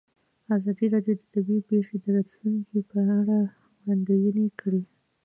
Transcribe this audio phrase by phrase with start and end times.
[0.57, 3.37] ازادي راډیو د طبیعي پېښې د راتلونکې په اړه
[3.81, 4.81] وړاندوینې کړې.